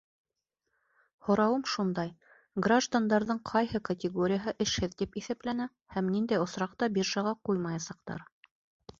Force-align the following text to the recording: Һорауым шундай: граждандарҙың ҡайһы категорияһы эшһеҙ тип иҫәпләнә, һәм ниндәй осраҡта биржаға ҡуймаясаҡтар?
Һорауым 1.25 1.65
шундай: 1.73 2.07
граждандарҙың 2.67 3.41
ҡайһы 3.49 3.81
категорияһы 3.89 4.53
эшһеҙ 4.65 4.95
тип 5.01 5.19
иҫәпләнә, 5.21 5.67
һәм 5.97 6.09
ниндәй 6.15 6.41
осраҡта 6.47 6.89
биржаға 6.97 7.35
ҡуймаясаҡтар? 7.51 8.25